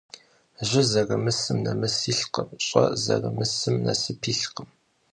Jı 0.69 0.81
zerımısım 0.91 1.57
nemıs 1.65 1.97
yilhkhım, 2.07 2.49
ş'e 2.65 2.83
zerımısım 3.03 3.75
nasıp 3.85 4.21
yilhkhım. 4.27 4.69